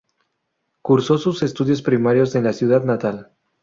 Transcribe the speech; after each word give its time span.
Cursó 0.81 1.19
sus 1.19 1.43
estudios 1.43 1.83
primarios 1.83 2.33
en 2.33 2.45
la 2.45 2.53
ciudad 2.53 2.83
natal. 2.83 3.33